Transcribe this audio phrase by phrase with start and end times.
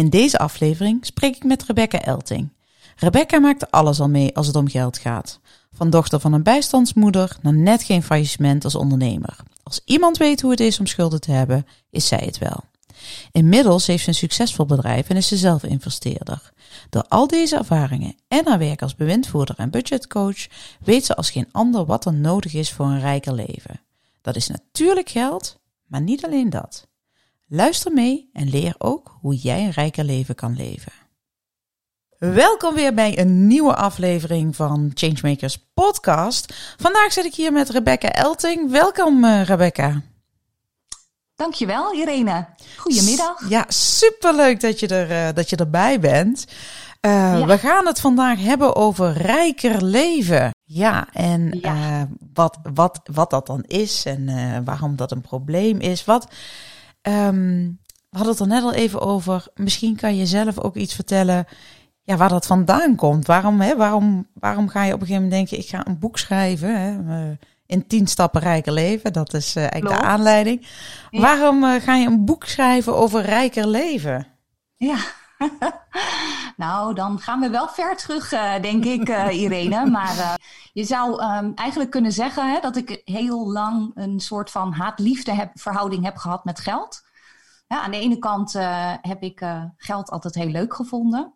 [0.00, 2.52] In deze aflevering spreek ik met Rebecca Elting.
[2.96, 5.40] Rebecca maakt alles al mee als het om geld gaat.
[5.72, 9.36] Van dochter van een bijstandsmoeder naar net geen faillissement als ondernemer.
[9.62, 12.64] Als iemand weet hoe het is om schulden te hebben, is zij het wel.
[13.32, 16.52] Inmiddels heeft ze een succesvol bedrijf en is ze zelf investeerder.
[16.90, 20.46] Door al deze ervaringen en haar werk als bewindvoerder en budgetcoach
[20.84, 23.80] weet ze als geen ander wat er nodig is voor een rijker leven.
[24.20, 26.88] Dat is natuurlijk geld, maar niet alleen dat.
[27.52, 30.92] Luister mee en leer ook hoe jij een rijker leven kan leven.
[32.18, 36.74] Welkom weer bij een nieuwe aflevering van Changemakers Podcast.
[36.76, 38.70] Vandaag zit ik hier met Rebecca Elting.
[38.70, 40.02] Welkom, uh, Rebecca.
[41.34, 42.46] Dankjewel, Irene.
[42.76, 43.48] Goedemiddag.
[43.48, 46.44] Ja, superleuk dat je, er, uh, dat je erbij bent.
[47.06, 47.46] Uh, ja.
[47.46, 50.50] We gaan het vandaag hebben over rijker leven.
[50.64, 52.08] Ja, en ja.
[52.34, 56.04] wat, wat, wat dat dan is en waarom dat een probleem is.
[56.04, 56.28] Wat,
[57.02, 57.78] Um,
[58.10, 59.46] we hadden het er net al even over.
[59.54, 61.46] Misschien kan je zelf ook iets vertellen.
[62.02, 63.26] Ja, waar dat vandaan komt.
[63.26, 66.18] Waarom, hè, waarom, waarom ga je op een gegeven moment denken: ik ga een boek
[66.18, 66.80] schrijven?
[66.80, 69.12] Hè, uh, in tien stappen rijker leven.
[69.12, 70.66] Dat is uh, eigenlijk de aanleiding.
[71.10, 71.20] Ja.
[71.20, 74.26] Waarom uh, ga je een boek schrijven over rijker leven?
[74.76, 74.98] Ja.
[76.56, 79.86] nou, dan gaan we wel ver terug, uh, denk ik, uh, Irene.
[79.90, 80.34] Maar uh,
[80.72, 85.32] je zou um, eigenlijk kunnen zeggen hè, dat ik heel lang een soort van haat-liefde
[85.32, 87.08] heb, verhouding heb gehad met geld.
[87.66, 88.52] Aan de ene kant
[89.00, 89.44] heb ik
[89.76, 91.34] geld altijd heel leuk gevonden.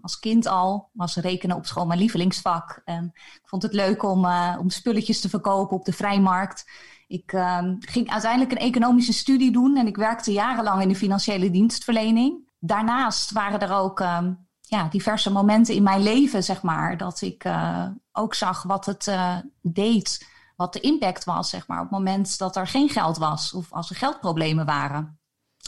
[0.00, 2.82] als kind al was rekenen op school mijn lievelingsvak.
[2.84, 4.26] En ik vond het leuk om,
[4.58, 6.64] om spulletjes te verkopen op de vrijmarkt.
[7.08, 11.50] Ik uh, ging uiteindelijk een economische studie doen en ik werkte jarenlang in de financiële
[11.50, 14.18] dienstverlening daarnaast waren er ook uh,
[14.60, 19.06] ja, diverse momenten in mijn leven, zeg maar, dat ik uh, ook zag wat het
[19.06, 23.16] uh, deed, wat de impact was, zeg maar, op het moment dat er geen geld
[23.16, 25.18] was of als er geldproblemen waren.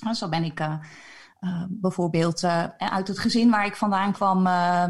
[0.03, 0.69] Nou, zo ben ik
[1.69, 2.45] bijvoorbeeld
[2.79, 4.43] uit het gezin waar ik vandaan kwam,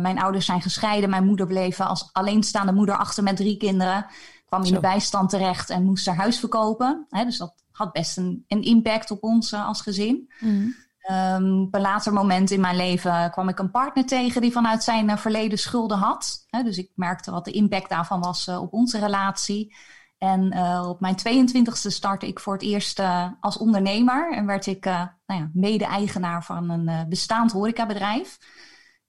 [0.03, 4.07] mijn ouders zijn gescheiden, mijn moeder bleef als alleenstaande moeder achter met drie kinderen,
[4.47, 7.07] kwam in de bijstand terecht en moest haar huis verkopen.
[7.09, 10.31] Hè, dus dat had best een, een impact op ons als gezin.
[10.41, 10.75] Mm.
[11.09, 14.83] Um, op een later moment in mijn leven kwam ik een partner tegen die vanuit
[14.83, 16.47] zijn uh, verleden schulden had.
[16.65, 19.77] Dus ik merkte wat de impact daarvan was uh, op onze relatie.
[20.19, 23.03] En uh, op mijn 22e startte ik voor het eerst
[23.41, 28.39] als ondernemer en werd ik nou ja, mede-eigenaar van een bestaand horecabedrijf.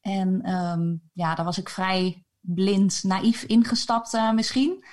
[0.01, 4.85] En um, ja, daar was ik vrij blind, naïef ingestapt misschien.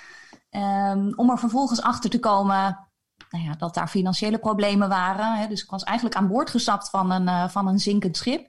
[0.51, 2.88] Um, om er vervolgens achter te komen
[3.29, 5.37] nou ja, dat daar financiële problemen waren.
[5.37, 5.47] Hè.
[5.47, 8.47] Dus ik was eigenlijk aan boord gestapt van een, uh, van een zinkend schip.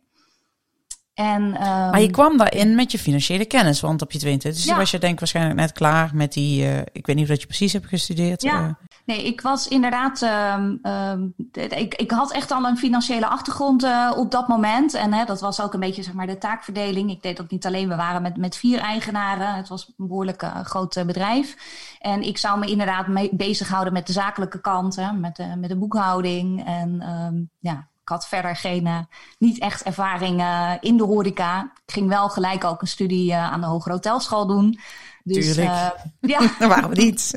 [1.21, 4.77] En, um, maar je kwam daarin met je financiële kennis, want op je 22 ja.
[4.77, 7.41] was je denk ik waarschijnlijk net klaar met die, uh, ik weet niet of dat
[7.41, 8.43] je precies hebt gestudeerd.
[8.43, 8.71] Ja, uh.
[9.05, 14.13] nee, ik was inderdaad, um, um, ik, ik had echt al een financiële achtergrond uh,
[14.17, 14.95] op dat moment.
[14.95, 17.11] En hè, dat was ook een beetje zeg maar de taakverdeling.
[17.11, 19.55] Ik deed dat niet alleen, we waren met, met vier eigenaren.
[19.55, 21.57] Het was een behoorlijk groot bedrijf.
[21.99, 25.69] En ik zou me inderdaad mee bezighouden met de zakelijke kant, hè, met, de, met
[25.69, 28.99] de boekhouding en ja, had verder geen, uh,
[29.39, 31.73] niet echt ervaring uh, in de horeca.
[31.87, 34.79] Ik ging wel gelijk ook een studie uh, aan de Hogere Hotelschool doen.
[35.23, 35.95] Dus, Tuurlijk.
[36.21, 36.51] ja.
[36.69, 37.31] Waarom niet?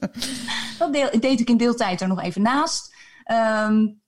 [0.78, 2.94] dat deel, deed ik in deeltijd er nog even naast.
[3.66, 4.02] Um,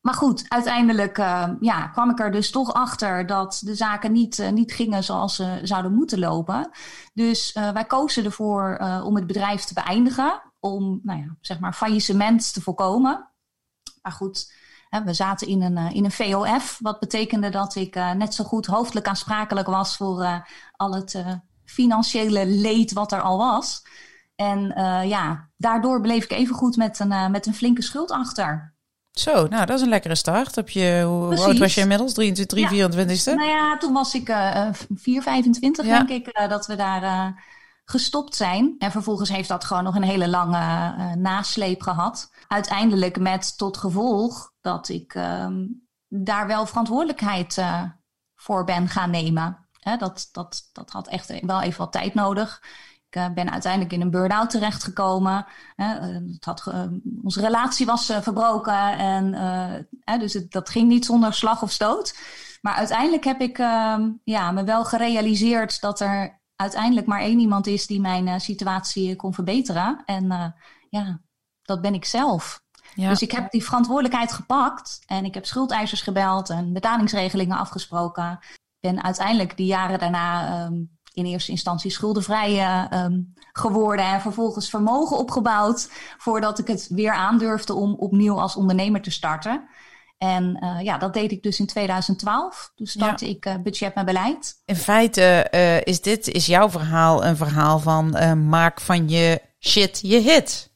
[0.00, 1.16] maar goed, uiteindelijk
[1.60, 5.60] ja, kwam ik er dus toch achter dat de zaken niet, niet gingen zoals ze
[5.62, 6.70] zouden moeten lopen.
[7.14, 10.42] Dus wij kozen ervoor om het bedrijf te beëindigen.
[10.60, 13.30] Om nou ja, zeg maar faillissement te voorkomen.
[14.02, 14.52] Maar goed,
[14.90, 18.44] we zaten in een, eh, in een VOF, wat betekende dat ik uh, net zo
[18.44, 20.40] goed hoofdelijk aansprakelijk was voor uh,
[20.76, 21.32] al het uh,
[21.64, 23.82] financiële leed wat er al was.
[24.34, 24.72] En
[25.08, 28.74] ja, daardoor bleef ik even goed met een, met een flinke schuld achter.
[29.10, 30.54] Zo, nou dat is een lekkere start.
[30.54, 32.14] Heb je, hoe, oud was je inmiddels?
[32.14, 32.88] 23, 3, ja.
[32.88, 33.34] 24ste?
[33.34, 34.34] Nou ja, toen was ik
[34.94, 36.02] 4, 25 ja.
[36.02, 37.34] denk ik, dat we daar
[37.90, 38.74] gestopt zijn.
[38.78, 40.58] En vervolgens heeft dat gewoon nog een hele lange
[40.98, 42.30] uh, nasleep gehad.
[42.48, 47.82] Uiteindelijk met tot gevolg dat ik um, daar wel verantwoordelijkheid uh,
[48.34, 49.68] voor ben gaan nemen.
[49.78, 52.62] Hè, dat, dat, dat had echt wel even wat tijd nodig.
[53.10, 55.46] Ik ben uiteindelijk in een burn-out terechtgekomen.
[55.76, 56.72] Het had,
[57.22, 58.98] onze relatie was verbroken
[60.04, 62.14] en dus het, dat ging niet zonder slag of stoot.
[62.60, 67.66] Maar uiteindelijk heb ik ehm, ja, me wel gerealiseerd dat er uiteindelijk maar één iemand
[67.66, 70.02] is die mijn situatie kon verbeteren.
[70.04, 70.54] En
[70.90, 71.20] ja,
[71.62, 72.62] dat ben ik zelf.
[72.94, 78.38] Dus ik heb die verantwoordelijkheid gepakt en ik heb schuldeisers gebeld en betalingsregelingen afgesproken.
[78.40, 84.70] Ik ben uiteindelijk die jaren daarna um, in eerste instantie schuldenvrij um, geworden en vervolgens
[84.70, 89.68] vermogen opgebouwd voordat ik het weer aandurfde om opnieuw als ondernemer te starten.
[90.22, 92.72] En uh, ja, dat deed ik dus in 2012.
[92.74, 94.62] Toen startte ik uh, budget en beleid.
[94.64, 98.08] In feite uh, is dit is jouw verhaal een verhaal van
[98.48, 100.72] maak van je shit je hit.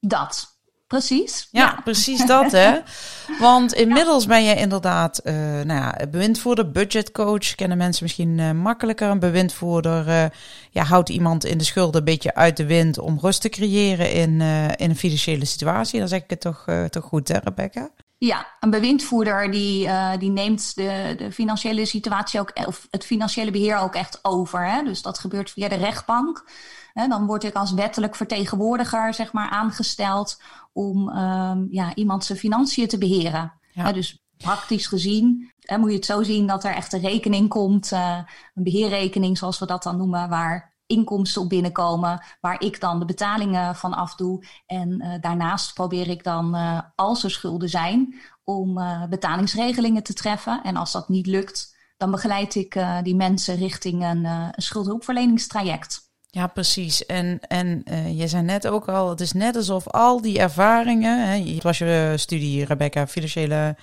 [0.00, 0.54] Dat.
[0.86, 1.48] Precies.
[1.50, 2.78] Ja, precies dat hè.
[3.40, 7.54] Want inmiddels ben je inderdaad, nou ja, bewindvoerder, budgetcoach.
[7.54, 9.10] Kennen mensen misschien makkelijker.
[9.10, 10.32] Een bewindvoerder
[10.70, 14.12] ja, houdt iemand in de schulden een beetje uit de wind om rust te creëren
[14.12, 14.40] in,
[14.76, 15.98] in een financiële situatie.
[15.98, 17.90] Dan zeg ik het toch, toch goed hè, Rebecca?
[18.18, 23.78] Ja, een bewindvoerder die, die neemt de, de financiële situatie ook, of het financiële beheer
[23.78, 24.66] ook echt over.
[24.66, 24.82] Hè?
[24.82, 26.50] Dus dat gebeurt via de rechtbank.
[26.94, 30.40] dan word ik als wettelijk vertegenwoordiger zeg maar, aangesteld
[30.72, 33.52] om um, ja, iemand zijn financiën te beheren.
[33.72, 33.92] Ja.
[33.92, 37.92] dus praktisch gezien hè, moet je het zo zien dat er echt een rekening komt,
[37.92, 38.18] uh,
[38.54, 43.04] een beheerrekening zoals we dat dan noemen, waar inkomsten op binnenkomen, waar ik dan de
[43.04, 44.44] betalingen van afdoe.
[44.66, 48.80] En uh, daarnaast probeer ik dan, uh, als er schulden zijn, om
[49.10, 50.62] betalingsregelingen te treffen.
[50.62, 56.10] En als dat niet lukt, dan begeleid ik die mensen richting een, een schuldhulpverleningstraject.
[56.30, 57.06] Ja, precies.
[57.06, 57.82] En, en
[58.16, 61.78] je zei net ook al, het is net alsof al die ervaringen, hè, het was
[61.78, 63.76] je studie, Rebecca, financiële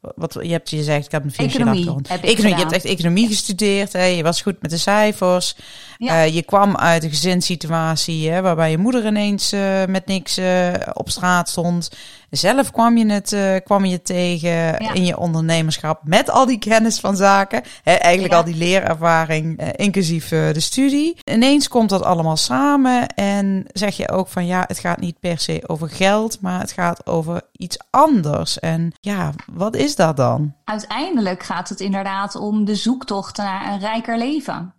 [0.00, 2.08] wat je hebt je zegt, ik heb een financiële achtergrond.
[2.08, 3.92] economie, je hebt echt economie gestudeerd.
[3.92, 4.04] Hè?
[4.04, 5.56] Je was goed met de cijfers.
[5.98, 6.24] Ja.
[6.24, 10.72] Uh, je kwam uit een gezinssituatie hè, waarbij je moeder ineens uh, met niks uh,
[10.92, 11.90] op straat stond.
[12.30, 17.16] Zelf kwam je het kwam je tegen in je ondernemerschap met al die kennis van
[17.16, 17.62] zaken.
[17.82, 21.16] Hè, eigenlijk al die leerervaring, inclusief de studie.
[21.24, 25.38] Ineens komt dat allemaal samen en zeg je ook van ja, het gaat niet per
[25.38, 28.58] se over geld, maar het gaat over iets anders.
[28.58, 30.54] En ja, wat is dat dan?
[30.64, 34.74] Uiteindelijk gaat het inderdaad om de zoektocht naar een rijker leven.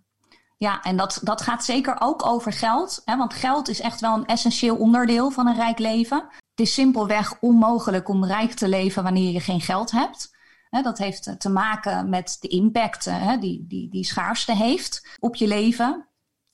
[0.62, 3.02] Ja, en dat, dat gaat zeker ook over geld.
[3.04, 6.26] Hè, want geld is echt wel een essentieel onderdeel van een rijk leven.
[6.50, 10.36] Het is simpelweg onmogelijk om rijk te leven wanneer je geen geld hebt.
[10.70, 15.36] Hè, dat heeft te maken met de impact hè, die, die, die schaarste heeft op
[15.36, 16.06] je leven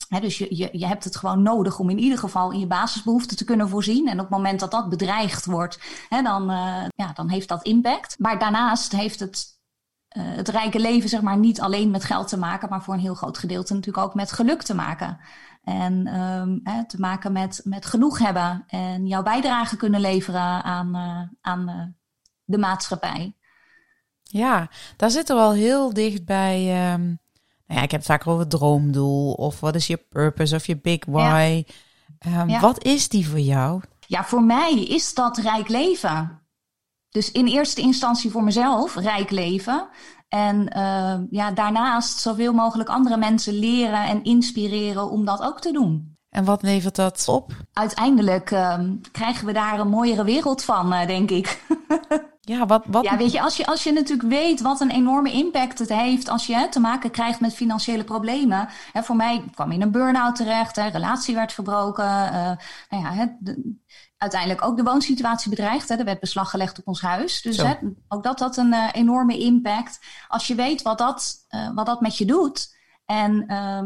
[0.09, 3.37] dus je, je, je hebt het gewoon nodig om in ieder geval in je basisbehoeften
[3.37, 4.07] te kunnen voorzien.
[4.07, 5.79] En op het moment dat dat bedreigd wordt,
[6.09, 8.15] dan, uh, ja, dan heeft dat impact.
[8.19, 9.58] Maar daarnaast heeft het,
[10.17, 12.99] uh, het rijke leven zeg maar, niet alleen met geld te maken, maar voor een
[12.99, 15.19] heel groot gedeelte natuurlijk ook met geluk te maken.
[15.63, 21.21] En um, te maken met, met genoeg hebben en jouw bijdrage kunnen leveren aan, uh,
[21.41, 21.95] aan
[22.43, 23.35] de maatschappij.
[24.23, 26.93] Ja, daar zitten we al heel dicht bij.
[26.93, 27.19] Um
[27.69, 30.77] nou ja, ik heb het vaak over droomdoel of wat is je purpose of je
[30.77, 31.63] big why.
[32.19, 33.81] Ehm, wat is die voor jou?
[34.07, 36.41] Ja, voor mij is dat rijk leven.
[37.09, 39.87] Dus in eerste instantie voor mezelf rijk leven.
[40.27, 45.71] En uh, ja, daarnaast zoveel mogelijk andere mensen leren en inspireren om dat ook te
[45.71, 46.17] doen.
[46.29, 47.51] En wat levert dat op?
[47.73, 48.79] Uiteindelijk uh,
[49.11, 51.59] krijgen we daar een mooiere wereld van, uh, denk ik.
[52.49, 53.03] Ja, wat, wat...
[53.03, 56.29] ja, weet je, als je, als je natuurlijk weet wat een enorme impact het heeft
[56.29, 58.67] als je hè, te maken krijgt met financiële problemen.
[58.91, 62.05] Hè, voor mij kwam in een burn-out terecht, hè, relatie werd verbroken.
[62.05, 62.31] Uh,
[62.89, 63.25] nou ja, hè,
[64.19, 65.89] uiteindelijk ook de woonsituatie bedreigd.
[65.89, 67.41] Hè, er werd beslag gelegd op ons huis.
[67.41, 67.73] Dus hè,
[68.07, 69.99] ook dat had een uh, enorme impact.
[70.27, 72.77] Als je weet wat dat, uh, wat dat met je doet.
[73.05, 73.43] En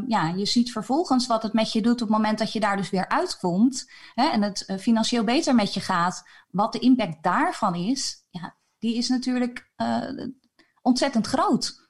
[0.07, 2.77] ja, je ziet vervolgens wat het met je doet op het moment dat je daar
[2.77, 3.91] dus weer uitkomt.
[4.13, 6.23] Hè, en het financieel beter met je gaat.
[6.51, 9.71] Wat de impact daarvan is ja, die is natuurlijk
[10.81, 11.87] ontzettend groot.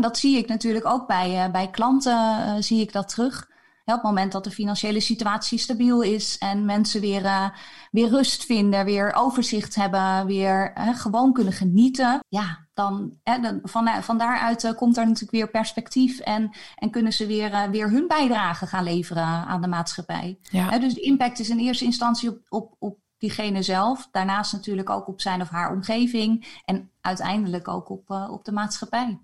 [0.00, 3.48] dat zie ik natuurlijk ook bij, bij klanten, zie ik dat terug.
[3.94, 7.52] Op het moment dat de financiële situatie stabiel is en mensen weer,
[7.90, 12.20] weer rust vinden, weer overzicht hebben, weer gewoon kunnen genieten.
[12.28, 17.26] Ja, dan, dan van, van daaruit komt er natuurlijk weer perspectief en, en kunnen ze
[17.26, 20.38] weer, weer hun bijdrage gaan leveren aan de maatschappij.
[20.42, 20.78] Ja.
[20.78, 24.08] dus de impact is in eerste instantie op, op, op diegene zelf.
[24.10, 26.60] Daarnaast natuurlijk ook op zijn of haar omgeving.
[26.64, 29.18] En uiteindelijk ook op, uh, op de maatschappij.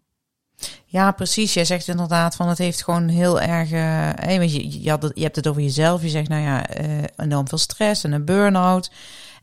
[0.85, 1.55] Ja, precies.
[1.55, 3.71] Jij zegt inderdaad van het heeft gewoon heel erg.
[3.71, 6.03] Uh, je, je, had je hebt het over jezelf.
[6.03, 8.91] Je zegt nou ja, uh, enorm veel stress en een burn-out.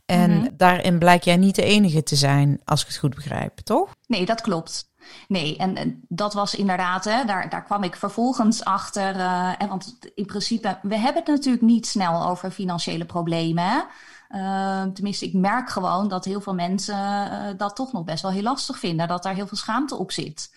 [0.06, 0.48] En mhm.
[0.56, 3.94] daarin blijkt jij niet de enige te zijn, als ik het goed begrijp, toch?
[4.06, 4.90] Nee, dat klopt.
[5.28, 9.16] Nee, en, dat was inderdaad, hè, daar, daar kwam ik vervolgens achter.
[9.16, 13.64] Uh, want in principe, we hebben het natuurlijk niet snel over financiële problemen.
[13.64, 13.80] Hè?
[14.30, 18.30] Uh, tenminste, ik merk gewoon dat heel veel mensen uh, dat toch nog best wel
[18.30, 19.08] heel lastig vinden.
[19.08, 20.50] Dat daar heel veel schaamte op zit.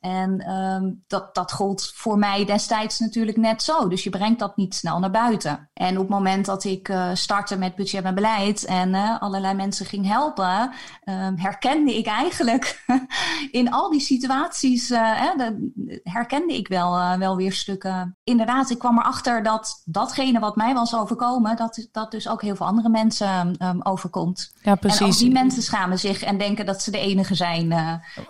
[0.00, 3.88] En um, dat, dat gold voor mij destijds natuurlijk net zo.
[3.88, 5.70] Dus je brengt dat niet snel naar buiten.
[5.74, 9.54] En op het moment dat ik uh, startte met budget en beleid en uh, allerlei
[9.54, 10.70] mensen ging helpen,
[11.04, 12.84] uh, herkende ik eigenlijk
[13.50, 18.16] in al die situaties, uh, de, herkende ik wel, wel weer stukken.
[18.24, 22.56] Inderdaad, ik kwam erachter dat datgene wat mij was overkomen, dat, dat dus ook heel
[22.56, 24.52] veel andere mensen um, overkomt.
[24.62, 25.00] Ja, precies.
[25.00, 27.74] En ook die mensen schamen zich en denken dat ze de enige zijn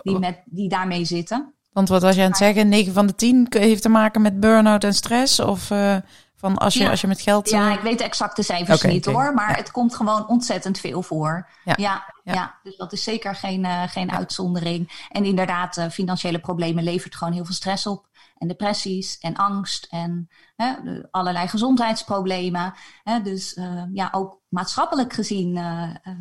[0.01, 1.53] die, met, die daarmee zitten.
[1.79, 2.69] Want wat was je aan het zeggen?
[2.69, 5.39] 9 van de 10 heeft te maken met burn-out en stress?
[5.39, 5.95] Of uh,
[6.35, 6.89] van als je, ja.
[6.89, 7.49] als je met geld.
[7.49, 9.23] Ja, ik weet de exacte cijfers okay, niet okay.
[9.23, 9.33] hoor.
[9.33, 9.55] Maar ja.
[9.55, 11.49] het komt gewoon ontzettend veel voor.
[11.63, 12.59] Ja, ja, ja.
[12.63, 15.05] dus dat is zeker geen, uh, geen uitzondering.
[15.09, 18.07] En inderdaad, uh, financiële problemen levert gewoon heel veel stress op.
[18.37, 20.73] En depressies en angst en hè,
[21.11, 22.73] allerlei gezondheidsproblemen.
[23.03, 23.59] Hè, dus
[23.93, 25.59] ja, ook maatschappelijk gezien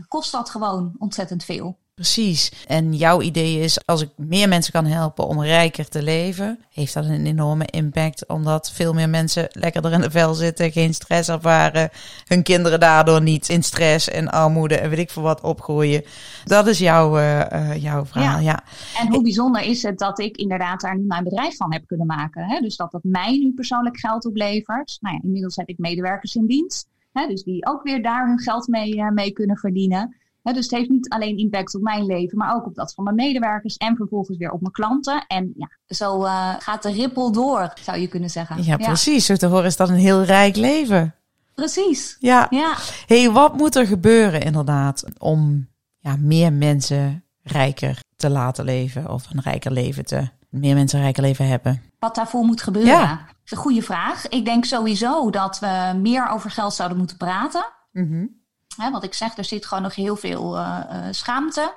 [0.09, 1.79] kost dat gewoon ontzettend veel.
[1.99, 2.52] Precies.
[2.67, 6.95] En jouw idee is, als ik meer mensen kan helpen om rijker te leven, heeft
[6.95, 11.28] dat een enorme impact, omdat veel meer mensen lekkerder in de vel zitten, geen stress
[11.28, 11.90] ervaren,
[12.25, 16.02] hun kinderen daardoor niet in stress en armoede en weet ik veel wat opgroeien.
[16.45, 18.62] Dat is jouw, uh, uh, jouw verhaal, ja.
[18.95, 19.00] ja.
[19.00, 22.07] En hoe bijzonder is het dat ik inderdaad daar nu mijn bedrijf van heb kunnen
[22.07, 22.45] maken.
[22.45, 22.61] Hè?
[22.61, 24.99] Dus dat dat mij nu persoonlijk geld oplevert.
[25.00, 27.26] Nou ja, inmiddels heb ik medewerkers in dienst, hè?
[27.26, 30.17] dus die ook weer daar hun geld mee, uh, mee kunnen verdienen
[30.52, 33.17] dus het heeft niet alleen impact op mijn leven, maar ook op dat van mijn
[33.17, 35.25] medewerkers en vervolgens weer op mijn klanten.
[35.26, 38.64] En ja, zo uh, gaat de rippel door, zou je kunnen zeggen.
[38.64, 39.26] Ja, precies.
[39.26, 41.14] Zo te horen is dat een heel rijk leven.
[41.55, 42.17] Precies.
[42.19, 42.47] Ja.
[42.50, 42.75] ja.
[43.07, 49.26] hey, wat moet er gebeuren inderdaad om ja, meer mensen rijker te laten leven of
[49.33, 51.83] een rijker leven te, meer mensen een rijker leven hebben?
[51.99, 52.93] Wat daarvoor moet gebeuren?
[52.93, 53.26] Ja.
[53.45, 54.28] is een goede vraag.
[54.28, 57.67] Ik denk sowieso dat we meer over geld zouden moeten praten.
[57.93, 58.38] Mm
[58.78, 61.75] Hè, wat ik zeg, er zit gewoon nog heel veel uh, schaamte.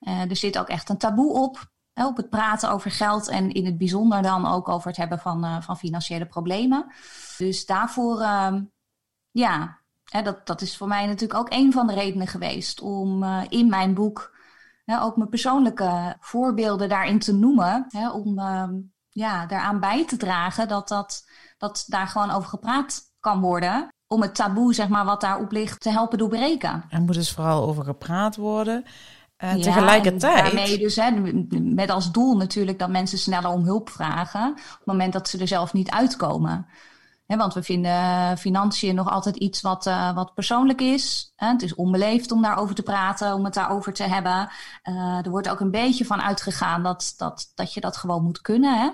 [0.00, 1.72] Uh, er zit ook echt een taboe op.
[1.92, 5.18] Hè, op het praten over geld en in het bijzonder dan ook over het hebben
[5.18, 6.92] van, van financiële problemen.
[7.38, 8.54] Dus daarvoor, uh,
[9.30, 13.24] ja, hè, dat, dat is voor mij natuurlijk ook een van de redenen geweest om
[13.48, 14.32] in mijn boek
[14.86, 17.86] ook mijn persoonlijke voorbeelden daarin te noemen.
[17.88, 18.74] Hè, om ehm,
[19.10, 24.22] ja, daaraan bij te dragen dat, dat, dat daar gewoon over gepraat kan worden om
[24.22, 26.84] het taboe, zeg maar, wat daarop ligt, te helpen doorbreken.
[26.88, 28.84] Er moet dus vooral over gepraat worden.
[29.38, 30.38] Uh, ja, tegelijkertijd.
[30.38, 31.10] En daarmee dus, hè,
[31.60, 34.50] met als doel natuurlijk dat mensen sneller om hulp vragen.
[34.50, 36.66] op het moment dat ze er zelf niet uitkomen.
[37.26, 41.32] He, want we vinden financiën nog altijd iets wat, uh, wat persoonlijk is.
[41.36, 41.46] Hè?
[41.46, 44.48] Het is onbeleefd om daarover te praten, om het daarover te hebben.
[44.84, 48.40] Uh, er wordt ook een beetje van uitgegaan dat, dat, dat je dat gewoon moet
[48.40, 48.78] kunnen.
[48.78, 48.90] Hè?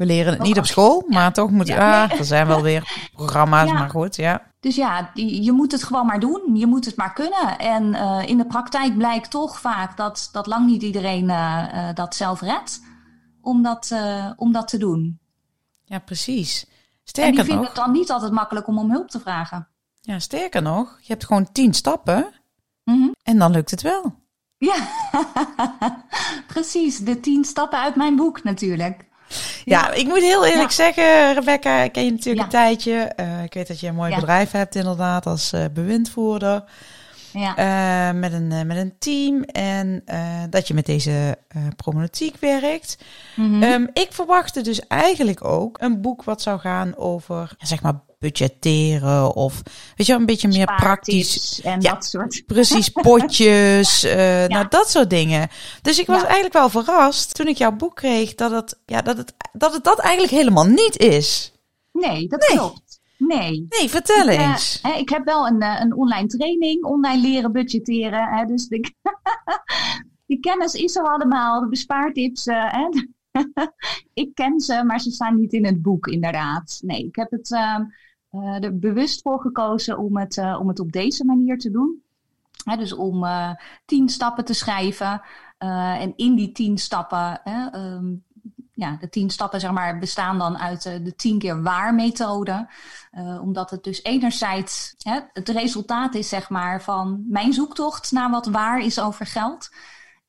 [0.00, 2.92] We leren het niet op school, maar toch moet ja, ah, er zijn wel weer
[3.14, 4.42] programma's, maar goed, ja.
[4.60, 6.56] Dus ja, je moet het gewoon maar doen.
[6.56, 7.58] Je moet het maar kunnen.
[7.58, 11.88] En uh, in de praktijk blijkt toch vaak dat, dat lang niet iedereen uh, uh,
[11.94, 12.82] dat zelf redt
[13.40, 13.94] om dat,
[14.36, 15.20] om dat te doen.
[15.84, 16.66] Ja, precies.
[17.04, 19.68] Sterker en die vinden nog, het dan niet altijd makkelijk om om hulp te vragen.
[20.00, 22.32] Ja, sterker nog, je hebt gewoon tien stappen
[22.84, 23.14] mm -hmm.
[23.22, 24.14] en dan lukt het wel.
[24.56, 24.88] Ja,
[26.54, 26.98] precies.
[26.98, 29.08] De tien stappen uit mijn boek natuurlijk.
[29.64, 33.12] Ja, ik moet heel eerlijk zeggen, Rebecca, ik ken je natuurlijk een tijdje.
[33.20, 36.64] Uh, ik weet dat je een mooi bedrijf hebt inderdaad als uh, bewindvoerder.
[37.32, 37.58] Ja.
[38.10, 40.04] Uh, met, een, met een team en
[40.50, 41.38] dat je met deze
[41.76, 42.98] problematiek werkt.
[43.36, 43.62] Mm -hmm.
[43.62, 49.34] um, ik verwachtte dus eigenlijk ook een boek wat zou gaan over, zeg maar, budgetteren
[49.34, 49.62] of
[49.96, 51.60] weet je wel, een beetje meer praktisch.
[51.62, 52.42] En ja, dat soort.
[52.46, 54.46] Precies, potjes, uh, ja.
[54.48, 55.48] nou dat soort dingen.
[55.82, 56.24] Dus ik was ja.
[56.24, 59.84] eigenlijk wel verrast toen ik jouw boek kreeg dat het, ja, dat het, dat het
[59.84, 61.52] dat eigenlijk helemaal niet is.
[61.92, 62.58] Nee, dat nee.
[62.58, 63.00] klopt.
[63.18, 63.66] Nee.
[63.68, 64.80] Nee, vertel ik, eens.
[64.86, 68.28] Uh, ik heb wel een, een online training, online leren budgetteren.
[68.28, 68.92] Hè, dus de,
[70.26, 72.44] die kennis is er allemaal, de bespaartips.
[72.44, 72.88] Hè,
[74.22, 76.80] ik ken ze, maar ze staan niet in het boek, inderdaad.
[76.84, 77.78] Nee, ik heb het uh,
[78.32, 82.02] uh, er bewust voor gekozen om het, uh, om het op deze manier te doen.
[82.76, 83.50] Dus om uh,
[83.84, 85.22] tien stappen te schrijven.
[85.58, 87.40] en in die tien stappen,
[87.74, 88.24] um,
[88.74, 92.68] ja, de tien stappen zeg maar, bestaan dan uit de tien keer waar methode.
[93.40, 98.46] omdat het dus enerzijds hè, het resultaat is zeg maar, van mijn zoektocht naar wat
[98.46, 99.70] waar is over geld.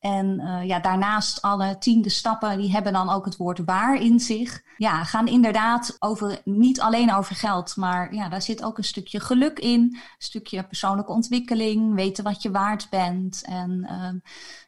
[0.01, 4.19] En uh, ja, daarnaast alle tiende stappen, die hebben dan ook het woord waar in
[4.19, 4.61] zich.
[4.77, 9.19] Ja, gaan inderdaad over, niet alleen over geld, maar ja, daar zit ook een stukje
[9.19, 9.81] geluk in.
[9.81, 13.87] Een stukje persoonlijke ontwikkeling, weten wat je waard bent en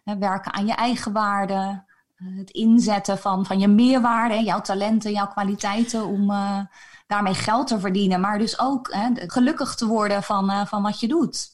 [0.05, 1.83] uh, werken aan je eigen waarde.
[2.15, 6.59] het inzetten van, van je meerwaarde, jouw talenten, jouw kwaliteiten om uh,
[7.07, 8.19] daarmee geld te verdienen.
[8.19, 11.52] Maar dus ook gelukkig te worden van, van wat je doet.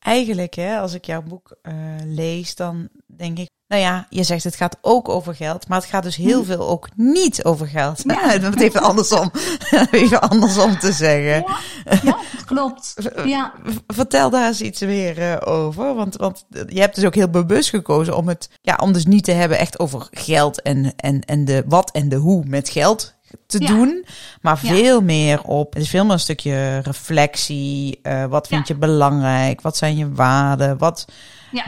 [0.00, 4.44] Eigenlijk, hè, als ik jouw boek uh, lees, dan denk ik, nou ja, je zegt
[4.44, 8.02] het gaat ook over geld, maar het gaat dus heel veel ook niet over geld.
[8.06, 8.38] Ja.
[8.38, 9.30] Dat even andersom,
[9.90, 11.44] even andersom te zeggen.
[11.84, 12.94] Ja, ja klopt.
[13.24, 13.52] Ja.
[13.86, 17.68] Vertel daar eens iets meer uh, over, want, want je hebt dus ook heel bewust
[17.68, 21.44] gekozen om het, ja, om dus niet te hebben echt over geld en, en, en
[21.44, 23.14] de wat en de hoe met geld
[23.46, 23.66] te ja.
[23.66, 24.04] doen,
[24.40, 25.04] maar veel ja.
[25.04, 25.72] meer op.
[25.72, 27.98] Het is veel meer een stukje reflectie.
[28.02, 28.74] Uh, wat vind ja.
[28.74, 29.60] je belangrijk?
[29.60, 30.78] Wat zijn je waarden?
[30.78, 31.04] Wat,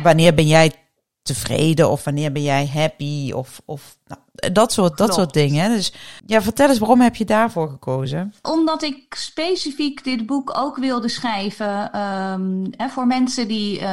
[0.02, 0.72] wanneer ben jij
[1.22, 4.20] tevreden of wanneer ben jij happy of, of nou,
[4.52, 5.70] dat, soort, dat soort dingen.
[5.70, 5.92] Dus
[6.26, 8.34] ja, vertel eens, waarom heb je daarvoor gekozen?
[8.42, 13.86] Omdat ik specifiek dit boek ook wilde schrijven um, hè, voor mensen die, uh,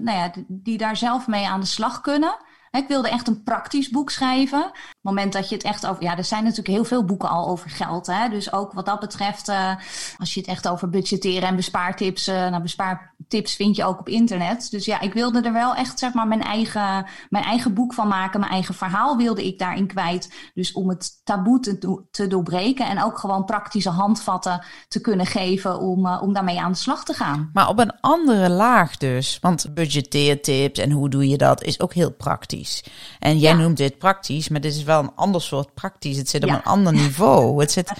[0.00, 2.36] nou ja, die daar zelf mee aan de slag kunnen.
[2.70, 4.70] Ik wilde echt een praktisch boek schrijven.
[5.06, 6.02] Moment dat je het echt over.
[6.02, 8.06] Ja, er zijn natuurlijk heel veel boeken al over geld.
[8.06, 8.28] Hè?
[8.28, 9.74] Dus ook wat dat betreft, uh,
[10.18, 12.28] als je het echt over budgetteren en bespaartips.
[12.28, 14.70] Uh, nou, bespaartips vind je ook op internet.
[14.70, 18.08] Dus ja, ik wilde er wel echt, zeg maar, mijn eigen, mijn eigen boek van
[18.08, 18.40] maken.
[18.40, 20.34] Mijn eigen verhaal wilde ik daarin kwijt.
[20.54, 22.86] Dus om het taboe te, te doorbreken.
[22.86, 27.04] En ook gewoon praktische handvatten te kunnen geven om, uh, om daarmee aan de slag
[27.04, 27.50] te gaan.
[27.52, 29.38] Maar op een andere laag dus.
[29.40, 32.84] Want budgetteertips en hoe doe je dat is ook heel praktisch.
[33.18, 33.56] En jij ja.
[33.56, 36.16] noemt dit praktisch, maar dit is wel een ander soort praktisch.
[36.16, 36.54] Het zit op ja.
[36.54, 37.60] een ander niveau.
[37.60, 37.92] Het zit,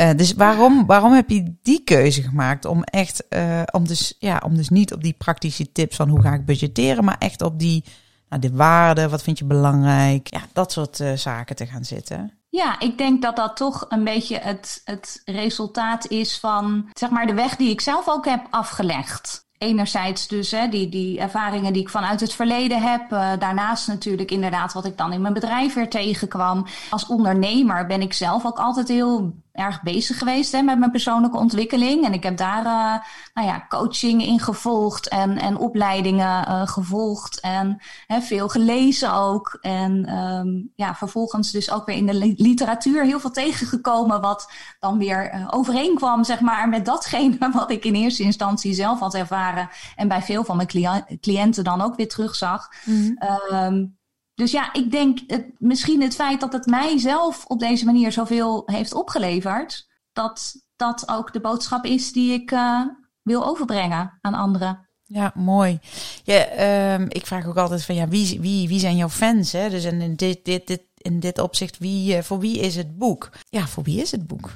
[0.00, 4.42] uh, dus waarom, waarom heb je die keuze gemaakt om echt, uh, om, dus, ja,
[4.44, 7.58] om dus niet op die praktische tips van hoe ga ik budgetteren, maar echt op
[7.58, 7.84] die,
[8.28, 12.30] nou, de waarde, wat vind je belangrijk, ja, dat soort uh, zaken te gaan zitten?
[12.48, 17.26] Ja, ik denk dat dat toch een beetje het, het resultaat is van zeg maar
[17.26, 21.82] de weg die ik zelf ook heb afgelegd enerzijds dus hè, die, die ervaringen die
[21.82, 23.12] ik vanuit het verleden heb.
[23.12, 26.66] Uh, daarnaast natuurlijk inderdaad wat ik dan in mijn bedrijf weer tegenkwam.
[26.90, 31.36] Als ondernemer ben ik zelf ook altijd heel erg bezig geweest hè, met mijn persoonlijke
[31.36, 32.04] ontwikkeling.
[32.04, 37.40] En ik heb daar uh, nou ja, coaching in gevolgd en, en opleidingen uh, gevolgd.
[37.40, 39.58] En hè, veel gelezen ook.
[39.60, 44.20] En um, ja, vervolgens dus ook weer in de literatuur heel veel tegengekomen.
[44.20, 49.00] Wat dan weer uh, overeenkwam zeg maar, met datgene wat ik in eerste instantie zelf
[49.00, 49.68] had ervaren.
[49.96, 52.68] En bij veel van mijn cliënten dan ook weer terugzag.
[52.84, 53.56] Mm -hmm.
[53.56, 53.96] um,
[54.36, 58.12] dus ja, ik denk het, misschien het feit dat het mij zelf op deze manier
[58.12, 62.80] zoveel heeft opgeleverd, dat dat ook de boodschap is die ik uh,
[63.22, 64.88] wil overbrengen aan anderen.
[65.04, 65.78] Ja, mooi.
[66.24, 69.52] Ja, um, ik vraag ook altijd van ja, wie, wie, wie zijn jouw fans?
[69.52, 69.70] Hè?
[69.70, 73.30] Dus in dit, dit, dit, in dit opzicht, wie, uh, voor wie is het boek?
[73.48, 74.50] Ja, voor wie is het boek?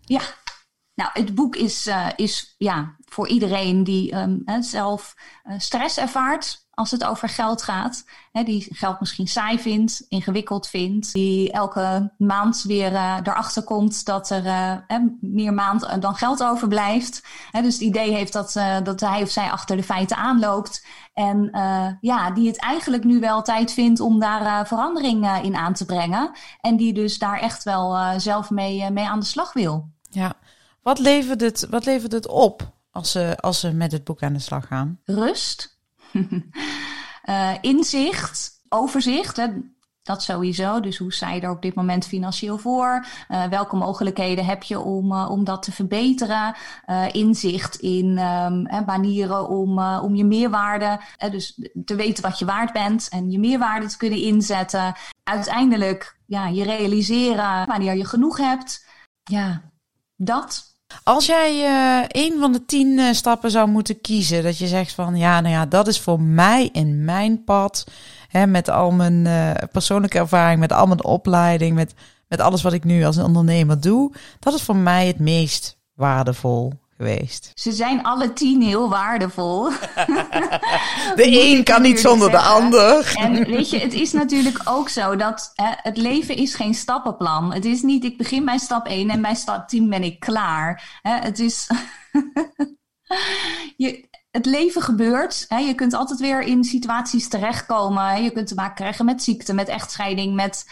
[0.00, 0.22] Ja,
[0.94, 5.14] nou, het boek is, uh, is ja, voor iedereen die um, zelf
[5.58, 8.04] stress ervaart als het over geld gaat.
[8.32, 11.12] Hè, die geld misschien saai vindt, ingewikkeld vindt.
[11.12, 17.22] Die elke maand weer uh, erachter komt dat er uh, meer maand dan geld overblijft.
[17.50, 18.52] Hè, dus het idee heeft dat,
[18.82, 20.86] dat hij of zij achter de feiten aanloopt.
[21.12, 21.48] En
[22.00, 26.30] ja, die het eigenlijk nu wel tijd vindt om daar verandering in aan te brengen.
[26.60, 29.92] En die dus daar echt wel zelf mee, mee aan de slag wil.
[30.10, 30.32] Ja,
[30.84, 34.32] wat levert het, wat levert het op als ze, als ze met het boek aan
[34.32, 35.00] de slag gaan?
[35.04, 35.78] Rust
[37.24, 39.36] uh, inzicht, overzicht.
[39.36, 39.46] Hè,
[40.02, 40.80] dat sowieso.
[40.80, 43.06] Dus hoe sta je er op dit moment financieel voor?
[43.28, 46.54] Uh, welke mogelijkheden heb je om, uh, om dat te verbeteren?
[47.12, 53.08] Inzicht in um, manieren om, om je meerwaarde, dus te weten wat je waard bent
[53.08, 54.94] en je meerwaarde te kunnen inzetten.
[55.22, 58.86] Uiteindelijk ja, je realiseren wanneer je genoeg hebt.
[59.22, 59.62] Ja,
[60.16, 60.73] dat.
[61.02, 64.92] Als jij uh, een van de tien uh, stappen zou moeten kiezen, dat je zegt
[64.92, 67.86] van ja, nou ja, dat is voor mij in mijn pad,
[68.28, 71.94] hè, met al mijn uh, persoonlijke ervaring, met al mijn opleiding, met,
[72.28, 76.72] met alles wat ik nu als ondernemer doe, dat is voor mij het meest waardevol
[76.96, 77.52] geweest.
[77.54, 79.70] Ze zijn alle tien heel waardevol.
[81.16, 82.48] de een kan niet zonder zeggen.
[82.48, 83.16] de ander.
[83.16, 87.52] En weet je, het is natuurlijk ook zo dat hè, het leven is geen stappenplan.
[87.52, 90.98] Het is niet, ik begin bij stap 1 en bij stap 10 ben ik klaar.
[91.02, 91.66] Hè, het is...
[93.76, 95.44] je, het leven gebeurt.
[95.48, 98.22] Hè, je kunt altijd weer in situaties terechtkomen.
[98.22, 100.66] Je kunt te maken krijgen met ziekte, met echtscheiding, met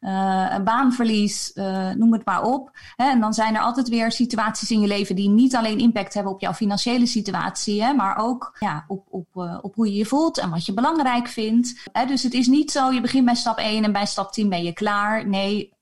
[0.00, 2.70] een baanverlies, uh, noem het maar op.
[2.96, 6.14] Hè, en dan zijn er altijd weer situaties in je leven die niet alleen impact
[6.14, 9.94] hebben op jouw financiële situatie, hè, maar ook ja, op, op, uh, op hoe je
[9.94, 11.88] je voelt en wat je belangrijk vindt.
[11.92, 14.48] Hè, dus het is niet zo, je begint bij stap 1 en bij stap 10
[14.48, 15.28] ben je klaar.
[15.28, 15.76] Nee,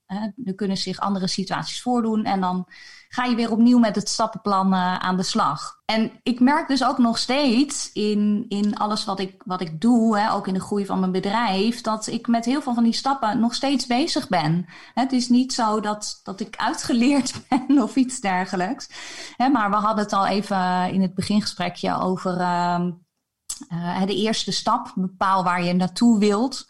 [0.45, 2.67] er kunnen zich andere situaties voordoen en dan
[3.17, 5.81] ga je weer opnieuw met het stappenplan uh, aan de slag.
[5.85, 10.19] En ik merk dus ook nog steeds in, in alles wat ik, wat ik doe,
[10.19, 12.93] hè, ook in de groei van mijn bedrijf, dat ik met heel veel van die
[12.93, 14.67] stappen nog steeds bezig ben.
[14.95, 18.89] Het is niet zo dat, dat ik uitgeleerd ben of iets dergelijks.
[19.53, 22.87] Maar we hadden het al even in het begingesprekje over uh,
[23.73, 24.93] uh, de eerste stap.
[24.95, 26.67] Bepaal waar je naartoe wilt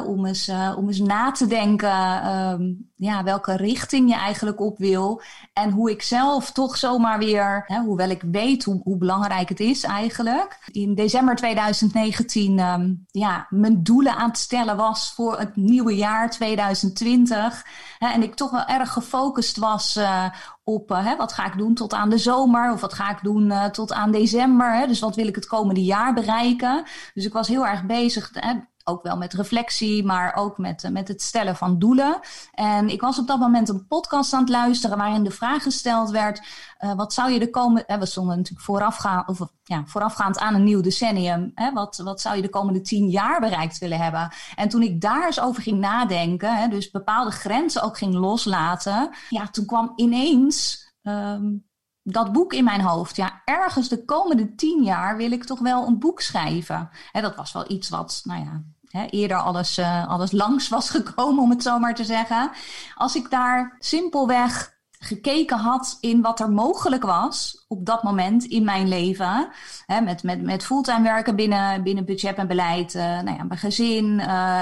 [0.00, 4.78] om, eens, uh, om eens na te denken um, ja, welke richting je eigenlijk op
[4.78, 5.22] wil.
[5.52, 9.60] En hoe ik zelf toch zomaar weer, hè, hoewel ik weet hoe, hoe, belangrijk het
[9.60, 10.58] is eigenlijk.
[10.72, 16.30] In december 2019 um, ja, mijn doelen aan het stellen was voor het nieuwe jaar
[16.30, 17.66] 2020.
[17.98, 20.24] Hè, en ik toch wel erg gefocust was uh,
[20.64, 23.18] op uh, hè, wat ga ik doen tot aan de zomer of wat ga ik
[23.22, 24.74] doen tot aan december.
[24.74, 24.86] Hè?
[24.86, 26.84] Dus wat wil ik het komende jaar bereiken?
[27.14, 28.30] Dus ik was heel erg bezig.
[28.32, 32.20] Hè, ook wel met reflectie, maar ook met, met het stellen van doelen.
[32.52, 36.10] En ik was op dat moment een podcast aan het luisteren waarin de vraag gesteld
[36.10, 36.42] werd:
[36.80, 37.84] uh, wat zou je de komende.
[37.86, 38.70] Uh, we stonden natuurlijk
[39.26, 41.50] of, ja, voorafgaand aan een nieuw decennium.
[41.54, 44.32] Hè, wat, wat zou je de komende tien jaar bereikt willen hebben?
[44.54, 49.10] En toen ik daar eens over ging nadenken, hè, dus bepaalde grenzen ook ging loslaten,
[49.28, 50.90] ja, toen kwam ineens.
[51.02, 51.70] Um,
[52.02, 53.16] dat boek in mijn hoofd.
[53.16, 56.90] Ja, ergens de komende tien jaar wil ik toch wel een boek schrijven.
[57.12, 58.62] Hè, dat was wel iets wat, nou ja,
[59.10, 62.50] eerder alles, uh, alles langs was gekomen, om het zo maar te zeggen.
[62.94, 68.64] Als ik daar simpelweg gekeken had in wat er mogelijk was op dat moment in
[68.64, 69.48] mijn leven.
[69.86, 72.94] Met, met, met fulltime werken binnen, binnen budget en beleid.
[72.94, 74.60] Uh, nou ja, mijn gezin, uh,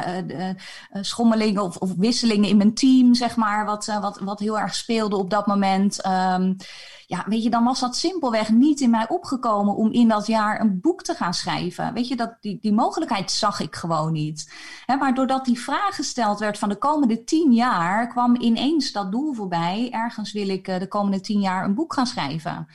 [0.93, 3.65] schommelingen of, wisselingen in mijn team, zeg maar.
[3.65, 6.07] Wat, wat, wat heel erg speelde op dat moment.
[6.07, 6.57] Um,
[7.11, 10.61] ja, weet je, dan was dat simpelweg niet in mij opgekomen om in dat jaar
[10.61, 11.93] een boek te gaan schrijven.
[11.95, 14.53] Weet je, dat, die, die mogelijkheid zag ik gewoon niet.
[14.99, 19.35] Maar doordat die vraag gesteld werd van de komende tien jaar, kwam ineens dat doel
[19.35, 19.89] voorbij.
[19.91, 22.67] Ergens wil ik de komende tien jaar een boek gaan schrijven.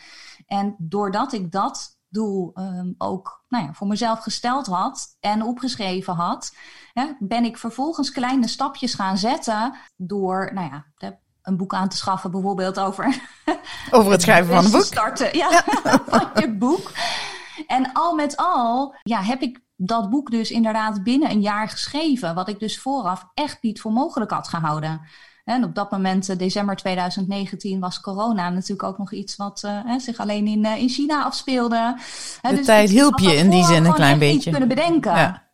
[0.48, 6.13] En doordat ik dat doel um, ook nou ja, voor mezelf gesteld had en opgeschreven
[6.13, 6.56] had,
[6.93, 11.90] hè, ben ik vervolgens kleine stapjes gaan zetten door, nou ja, de een boek aan
[11.90, 13.20] te schaffen, bijvoorbeeld over.
[13.92, 14.84] Over het schrijven van een boek.
[14.84, 15.64] Starten, ja,
[16.08, 16.92] van je boek.
[17.68, 22.36] En al met al, ja, heb ik dat boek dus inderdaad binnen een jaar geschreven.
[22.36, 25.02] Wat ik dus vooraf echt niet voor mogelijk had gehouden.
[25.44, 29.98] En op dat moment, eh, december 2019, was corona natuurlijk ook nog iets wat uh,
[29.98, 31.98] zich alleen in, uh, in China afspeelde.
[32.42, 34.36] De dus tijd hielp je in die zin een klein beetje.
[34.36, 35.16] Niet kunnen bedenken.
[35.16, 35.45] Ja.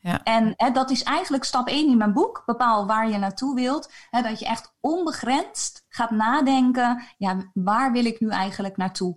[0.00, 0.22] Ja.
[0.22, 2.42] En hè, dat is eigenlijk stap 1 in mijn boek.
[2.46, 3.92] Bepaal waar je naartoe wilt.
[4.10, 7.02] Hè, dat je echt onbegrensd gaat nadenken.
[7.16, 9.16] Ja, waar wil ik nu eigenlijk naartoe?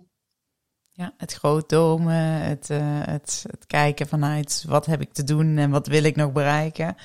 [0.94, 5.70] Ja, het grootdomen, het, uh, het, het kijken vanuit wat heb ik te doen en
[5.70, 6.96] wat wil ik nog bereiken.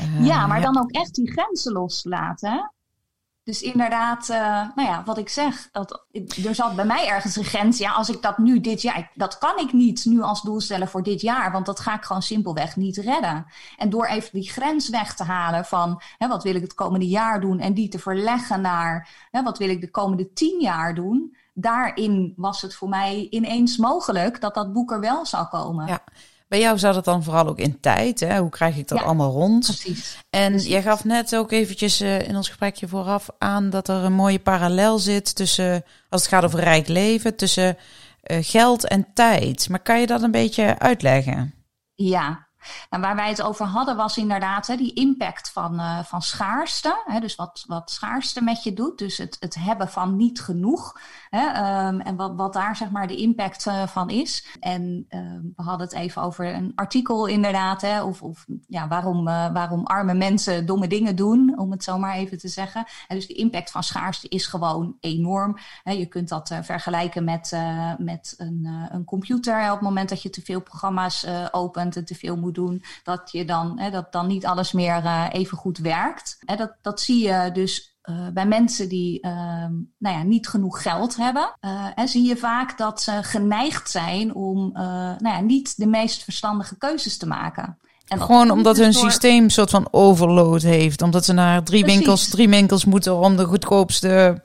[0.00, 0.64] Uh, ja, maar ja.
[0.64, 2.72] dan ook echt die grenzen loslaten.
[3.44, 4.36] Dus inderdaad, uh,
[4.74, 6.04] nou ja, wat ik zeg, dat,
[6.44, 7.78] er zat bij mij ergens een grens.
[7.78, 10.88] Ja, als ik dat nu dit jaar, dat kan ik niet nu als doel stellen
[10.88, 13.46] voor dit jaar, want dat ga ik gewoon simpelweg niet redden.
[13.76, 17.08] En door even die grens weg te halen van hè, wat wil ik het komende
[17.08, 20.94] jaar doen en die te verleggen naar hè, wat wil ik de komende tien jaar
[20.94, 25.86] doen, daarin was het voor mij ineens mogelijk dat dat boek er wel zou komen.
[25.86, 26.04] Ja.
[26.48, 28.20] Bij jou zat het dan vooral ook in tijd.
[28.20, 28.38] Hè?
[28.38, 29.66] Hoe krijg ik dat ja, allemaal rond?
[29.66, 30.18] Precies.
[30.30, 30.68] En precies.
[30.68, 34.38] jij gaf net ook eventjes uh, in ons gesprekje vooraf aan dat er een mooie
[34.38, 37.76] parallel zit tussen, als het gaat over rijk leven, tussen
[38.30, 39.68] uh, geld en tijd.
[39.68, 41.54] Maar kan je dat een beetje uitleggen?
[41.94, 42.44] Ja,
[42.90, 47.02] nou, waar wij het over hadden was inderdaad hè, die impact van, uh, van schaarste.
[47.04, 48.98] Hè, dus wat, wat schaarste met je doet.
[48.98, 51.00] Dus het, het hebben van niet genoeg.
[51.34, 54.46] Hè, um, en wat, wat daar zeg maar de impact uh, van is.
[54.60, 55.20] En uh,
[55.56, 57.80] we hadden het even over een artikel inderdaad.
[57.80, 61.58] Hè, of, of ja, waarom, uh, waarom arme mensen domme dingen doen.
[61.58, 62.84] Om het zo maar even te zeggen.
[63.08, 65.56] En dus de impact van schaarste is gewoon enorm.
[65.82, 67.56] Hè, je kunt dat uh, vergelijken met,
[67.98, 69.64] met een, een computer.
[69.64, 73.30] Op het moment dat je te veel programma's opent en te veel moet doen, dat
[73.32, 76.38] je dan, hè, dat dan niet alles meer even goed werkt.
[76.44, 79.32] Hè, dat, dat zie je dus uh, bij mensen die uh,
[79.98, 84.34] nou ja, niet genoeg geld hebben, uh, en zie je vaak dat ze geneigd zijn
[84.34, 87.78] om nou ja, niet de meest verstandige keuzes te maken.
[88.08, 89.02] En Gewoon omdat hun door...
[89.02, 91.02] systeem een soort van overload heeft.
[91.02, 94.42] Omdat ze naar drie winkels, drie winkels moeten om de goedkoopste,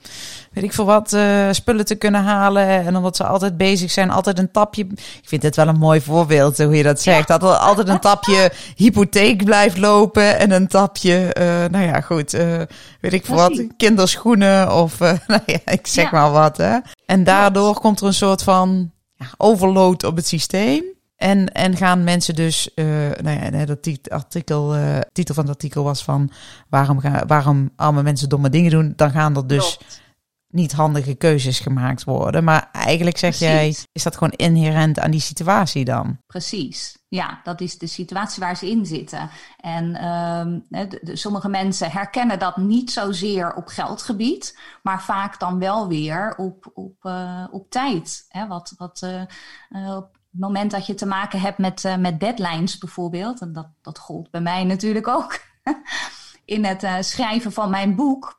[0.52, 2.68] weet ik veel wat, uh, spullen te kunnen halen.
[2.68, 4.84] En omdat ze altijd bezig zijn, altijd een tapje.
[4.94, 7.28] Ik vind dit wel een mooi voorbeeld, hoe je dat zegt.
[7.28, 7.38] Ja.
[7.38, 10.40] Dat er altijd een tapje hypotheek blijft lopen.
[10.40, 12.62] En een tapje, uh, nou ja, goed, uh,
[13.02, 16.12] weet ik veel wat, kinderschoenen of, nou ja, ik zeg ja.
[16.12, 16.58] maar wat.
[16.58, 16.78] Hè.
[17.06, 17.80] En daardoor ja.
[17.80, 20.98] komt er een soort van ja, overload op het systeem.
[21.20, 22.86] En, en gaan mensen dus, uh,
[23.22, 26.32] nou ja, dat artikel, uh, titel van het artikel was van
[26.70, 28.94] waarom, gaan, waarom arme mensen domme dingen doen.
[28.96, 30.02] Dan gaan er dus, Klopt.
[30.48, 32.44] niet handige keuzes gemaakt worden.
[32.44, 36.18] Maar eigenlijk zeg jij, is dat gewoon inherent aan die situatie dan?
[36.28, 36.98] Precies.
[37.08, 39.30] Ja, dat is de situatie waar ze in zitten.
[39.58, 45.88] En ehm, de, sommige mensen herkennen dat niet zozeer op geldgebied, maar vaak dan wel
[45.88, 48.26] weer op, op, uh, op tijd.
[48.28, 49.02] Hè, wat, wat
[49.70, 53.54] uh, op het moment dat je te maken hebt met, uh, met deadlines bijvoorbeeld, en
[53.54, 55.40] dat, dat gold bij mij natuurlijk ook
[56.46, 58.38] in het schrijven van mijn boek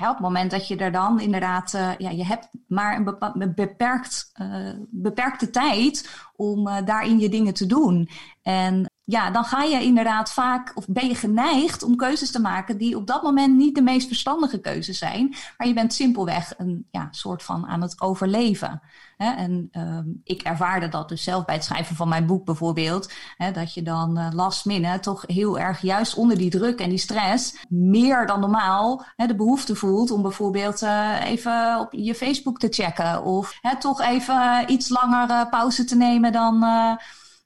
[0.00, 4.32] op het moment dat je er dan inderdaad, uh, ja, je hebt maar een beperkt,
[4.42, 8.08] uh, beperkte tijd om daarin je dingen te doen.
[8.42, 12.78] En ja, dan ga je inderdaad vaak, of ben je geneigd om keuzes te maken
[12.78, 15.34] die op dat moment niet de meest verstandige keuzes zijn.
[15.56, 18.82] Maar je bent simpelweg een ja, soort van aan het overleven.
[19.22, 19.30] Hè?
[19.30, 23.12] En uh, ik ervaarde dat dus zelf bij het schrijven van mijn boek bijvoorbeeld.
[23.36, 26.88] Hè, dat je dan uh, last minute toch heel erg juist onder die druk en
[26.88, 32.14] die stress meer dan normaal hè, de behoefte voelt om bijvoorbeeld uh, even op je
[32.14, 33.24] Facebook te checken.
[33.24, 36.64] Of hè, toch even iets langer pauze te nemen dan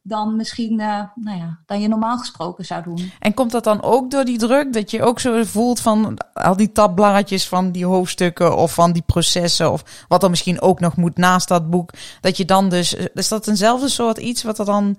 [0.06, 3.12] dan misschien uh, nou ja, dan je normaal gesproken zou doen.
[3.18, 4.72] En komt dat dan ook door die druk?
[4.72, 9.02] Dat je ook zo voelt van al die tabblaadjes van die hoofdstukken of van die
[9.02, 11.90] processen of wat er misschien ook nog moet naast dat boek.
[12.20, 14.96] Dat je dan dus, is dat eenzelfde soort iets wat er dan...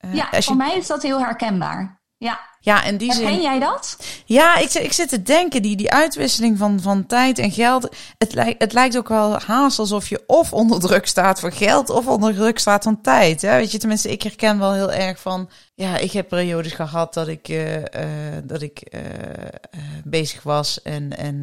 [0.00, 2.02] Uh, ja, voor mij is dat heel herkenbaar.
[2.18, 2.40] Ja.
[2.60, 3.42] Ja, en die Herken zin...
[3.42, 3.96] jij dat?
[4.24, 7.88] Ja, ik, ik zit te denken, die, die uitwisseling van, van tijd en geld.
[8.18, 11.90] Het, lijkt het lijkt ook wel haast alsof je of onder druk staat voor geld
[11.90, 13.42] of onder druk staat van tijd.
[13.42, 13.56] Hè?
[13.56, 15.48] Weet je, tenminste, ik herken wel heel erg van.
[15.74, 17.82] Ja, ik heb periodes gehad dat ik, uh, uh,
[18.44, 19.00] dat ik uh,
[20.04, 21.42] bezig was en, en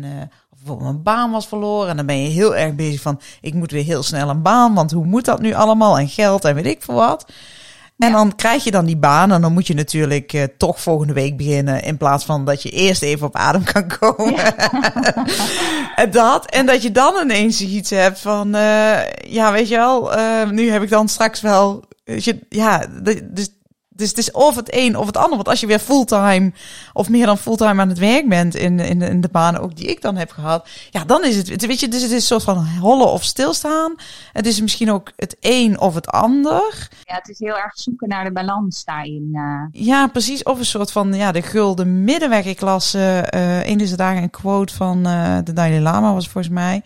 [0.50, 1.90] bijvoorbeeld mijn baan was verloren.
[1.90, 4.74] En dan ben je heel erg bezig van, ik moet weer heel snel een baan,
[4.74, 5.98] want hoe moet dat nu allemaal?
[5.98, 7.26] En geld en weet ik veel wat.
[8.02, 11.14] En dan krijg je dan die baan en dan moet je natuurlijk uh, toch volgende
[11.14, 11.84] week beginnen.
[11.84, 14.34] In plaats van dat je eerst even op adem kan komen.
[14.34, 14.56] Ja.
[15.96, 16.46] en dat.
[16.46, 20.72] En dat je dan ineens iets hebt van, uh, ja, weet je wel, uh, nu
[20.72, 22.86] heb ik dan straks wel, je, ja,
[23.24, 23.50] dus
[23.96, 25.36] dus het is of het een of het ander.
[25.36, 26.52] Want als je weer fulltime
[26.94, 29.88] of meer dan fulltime aan het werk bent in, in, in de banen ook die
[29.88, 30.68] ik dan heb gehad.
[30.90, 33.96] Ja, dan is het, weet je, dus het is een soort van hollen of stilstaan.
[34.32, 36.90] Het is misschien ook het een of het ander.
[37.04, 39.30] Ja, het is heel erg zoeken naar de balans daarin.
[39.34, 39.84] Uh.
[39.86, 40.44] Ja, precies.
[40.44, 42.46] Of een soort van, ja, de gulden middenweg.
[42.46, 45.04] Ik las uh, uh, in deze dagen een quote van
[45.44, 46.82] de Dalai Lama was volgens mij.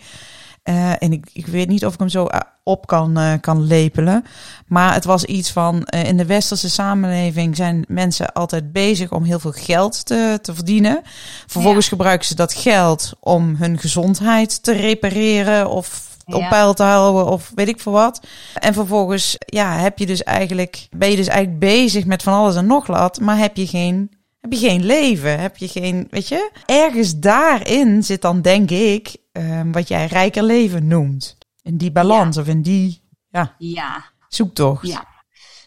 [0.69, 3.63] Uh, en ik, ik weet niet of ik hem zo eh, op kan, uh, kan
[3.63, 4.25] lepelen.
[4.67, 9.39] Maar het was iets van: in de westerse samenleving zijn mensen altijd bezig om heel
[9.39, 11.01] veel geld te, te verdienen.
[11.47, 17.31] Vervolgens gebruiken ze dat geld om hun gezondheid te repareren of op peil te houden
[17.31, 18.19] of weet ik veel wat.
[18.53, 22.55] En vervolgens ja, heb je dus eigenlijk, ben je dus eigenlijk bezig met van alles
[22.55, 24.09] en nog wat, maar heb je geen
[24.41, 26.51] heb je geen leven, heb je geen, weet je?
[26.65, 31.37] Ergens daarin zit dan, denk ik, um, wat jij rijker leven noemt.
[31.65, 34.03] In die balans of in die, ja, ja.
[34.27, 34.87] zoektocht.
[34.87, 35.05] Ja,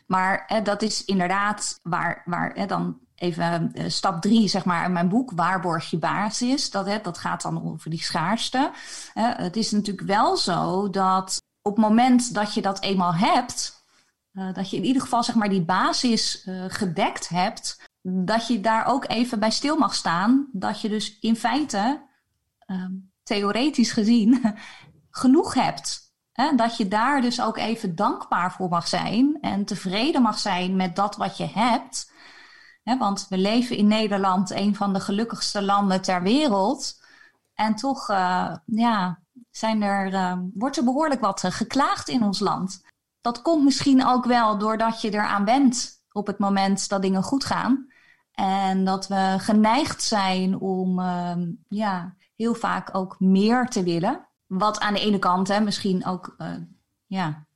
[0.07, 4.85] maar hè, dat is inderdaad waar, waar hè, dan even uh, stap drie, zeg maar,
[4.85, 6.71] in mijn boek, Waarborg je basis.
[6.71, 8.71] Dat, hè, dat gaat dan over die schaarste.
[9.15, 13.85] Het is natuurlijk wel zo dat op het moment dat je dat eenmaal hebt,
[14.33, 18.61] uh, dat je in ieder geval zeg maar die basis uh, gedekt hebt, dat je
[18.61, 20.49] daar ook even bij stil mag staan.
[20.53, 22.07] Dat je dus in feite,
[22.67, 24.55] um, theoretisch gezien,
[25.19, 26.13] genoeg hebt.
[26.33, 26.55] Hè?
[26.55, 30.97] Dat je daar dus ook even dankbaar voor mag zijn en tevreden mag zijn met
[30.97, 32.13] dat wat je hebt.
[32.99, 37.05] Want we leven in Nederland, een van de gelukkigste landen ter wereld.
[37.55, 39.19] En toch uh, ja,
[39.51, 42.87] zijn er, uh, wordt er behoorlijk wat uh, geklaagd in ons land.
[43.21, 47.45] Dat komt misschien ook wel doordat je eraan bent op het moment dat dingen goed
[47.45, 47.87] gaan.
[48.33, 51.37] En dat we geneigd zijn om uh,
[51.69, 54.28] ja, heel vaak ook meer te willen.
[54.49, 56.49] Wat aan de ene kant hè, misschien ook uh,
[57.07, 57.47] ja,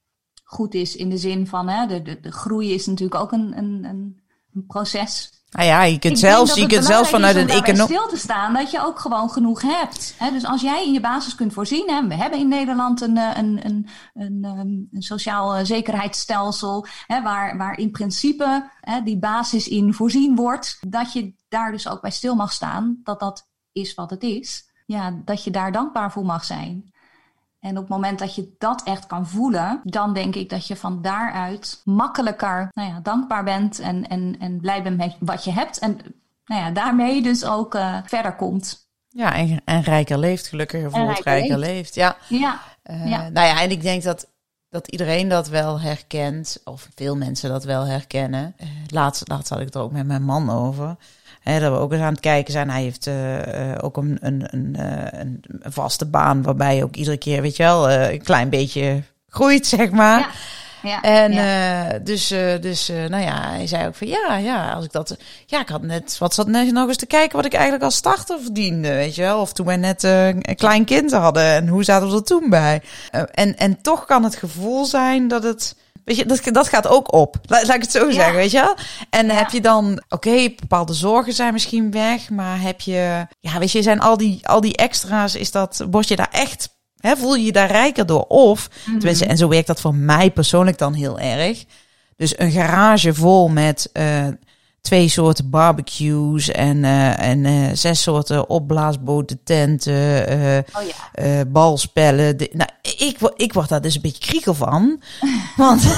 [0.44, 3.58] goed is in de zin van hè, de, de, de groei is natuurlijk ook een,
[3.58, 5.42] een, een proces.
[5.52, 7.96] Nou ja, je kunt zelfs, je kunt zelfs vanuit een economie.
[7.96, 10.14] stil te staan dat je ook gewoon genoeg hebt.
[10.32, 13.30] dus als jij in je basis kunt voorzien, hè, we hebben in Nederland een, eh,
[13.36, 19.18] een, een, een, ehm, een sociaal eh, zekerheidsstelsel, hè, waar, waar in principe hè, die
[19.18, 23.48] basis in voorzien wordt, dat je daar dus ook bij stil mag staan, dat dat
[23.72, 24.70] is wat het is.
[24.92, 26.92] Ja, dat je daar dankbaar voor mag zijn.
[27.60, 30.76] En op het moment dat je dat echt kan voelen, dan denk ik dat je
[30.76, 35.52] van daaruit makkelijker nou ja, dankbaar bent en, en, en blij bent met wat je
[35.52, 35.78] hebt.
[35.78, 35.98] En
[36.44, 38.86] nou ja, daarmee dus ook uh, verder komt.
[39.08, 41.94] Ja, en, en rijker leeft, gelukkiger voelt, rijker, rijker leeft.
[41.94, 42.16] Ja.
[42.28, 42.60] Ja.
[42.90, 43.28] Uh, ja.
[43.28, 44.26] Nou ja, en ik denk dat
[44.68, 48.54] dat iedereen dat wel herkent, of veel mensen dat wel herkennen.
[48.60, 50.96] Uh, laatst, laatst had ik het er ook met mijn man over.
[51.42, 52.70] Hè, dat we ook eens aan het kijken zijn.
[52.70, 53.14] Hij heeft uh,
[53.80, 54.76] ook een, een, een,
[55.10, 59.66] een, vaste baan waarbij je ook iedere keer, weet je wel, een klein beetje groeit,
[59.66, 60.18] zeg maar.
[60.18, 60.28] Ja.
[60.82, 61.92] Ja, en ja.
[61.94, 64.92] Uh, dus, uh, dus uh, nou ja, hij zei ook van ja, ja, als ik
[64.92, 65.16] dat.
[65.46, 67.96] Ja, ik had net wat zat net nog eens te kijken wat ik eigenlijk als
[67.96, 69.40] starter verdiende, weet je wel.
[69.40, 72.82] Of toen wij net een klein kind hadden en hoe zaten we er toen bij.
[73.10, 75.76] en, en toch kan het gevoel zijn dat het.
[76.04, 77.36] Weet je, dat, dat gaat ook op.
[77.46, 78.12] Laat, laat ik het zo ja.
[78.12, 78.76] zeggen, weet je wel?
[79.10, 83.72] En heb je dan, oké, bepaalde zorgen zijn misschien weg, maar heb je, ja, weet
[83.72, 86.70] je, zijn al die, al die extra's, is dat, word je daar echt
[87.02, 88.24] He, voel je je daar rijker door?
[88.28, 91.64] Of, mm tenminste, en zo werkt dat voor mij persoonlijk dan heel erg.
[92.16, 94.26] Dus een garage vol met uh,
[94.82, 100.24] twee soorten barbecues en, uh, en uh, zes soorten opblaasboten, tenten,
[100.74, 100.82] oh,
[101.14, 101.44] ja.
[101.44, 102.36] balspellen.
[102.36, 105.02] De, nou, ik, ik word daar dus een beetje kriegel van.
[105.56, 105.82] Want,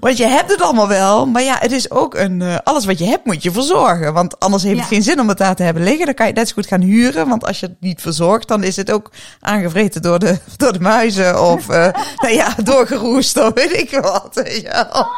[0.00, 3.04] want je hebt het allemaal wel, maar ja, het is ook een, alles wat je
[3.04, 4.12] hebt moet je verzorgen.
[4.12, 6.06] Want anders heeft het geen zin om het daar te hebben liggen.
[6.06, 8.48] Dan kan je het net zo goed gaan huren, want als je het niet verzorgt,
[8.48, 11.68] dan is het ook aangevreten door de, door de muizen of,
[12.22, 14.42] nou ja, doorgeroest of weet ik wat.
[14.64, 15.08] Ja.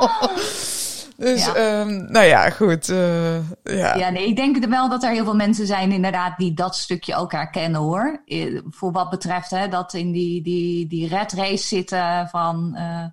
[1.16, 1.80] Dus, ja.
[1.80, 2.88] Um, nou ja, goed.
[2.88, 3.94] Uh, ja.
[3.94, 7.16] ja, nee, ik denk wel dat er heel veel mensen zijn inderdaad die dat stukje
[7.16, 8.22] ook herkennen hoor.
[8.70, 13.04] Voor wat betreft hè, dat in die, die, die red race zitten van uh,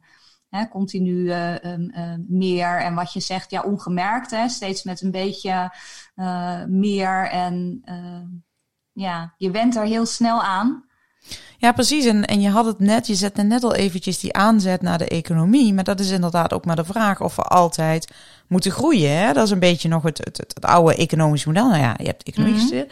[0.55, 1.55] hè, continu uh,
[2.27, 2.81] meer.
[2.81, 5.73] En wat je zegt, ja, ongemerkt, hè, steeds met een beetje
[6.67, 7.29] meer.
[7.29, 7.83] En
[8.93, 10.85] ja, je went er heel snel aan.
[11.57, 12.05] Ja, precies.
[12.05, 15.07] En, en je had het net, je zette net al eventjes die aanzet naar de
[15.07, 15.73] economie.
[15.73, 18.11] Maar dat is inderdaad ook maar de vraag of we altijd
[18.47, 19.17] moeten groeien.
[19.17, 19.33] Hè?
[19.33, 21.67] Dat is een beetje nog het, het, het, oude economische model.
[21.67, 22.87] Nou ja, je hebt economie mm -hmm.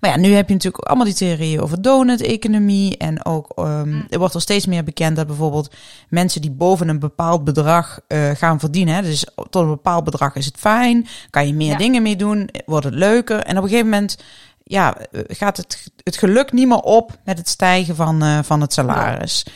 [0.00, 2.96] Maar ja, nu heb je natuurlijk allemaal die theorieën over donut-economie.
[2.96, 5.74] En ook um, er wordt al steeds meer bekend dat bijvoorbeeld
[6.08, 8.94] mensen die boven een bepaald bedrag uh, gaan verdienen.
[8.94, 11.06] Hè, dus tot een bepaald bedrag is het fijn.
[11.30, 11.76] Kan je meer ja.
[11.76, 13.38] dingen mee doen, wordt het leuker.
[13.38, 14.18] En op een gegeven moment
[14.64, 18.72] ja, gaat het, het geluk niet meer op met het stijgen van, uh, van het
[18.72, 19.46] salaris.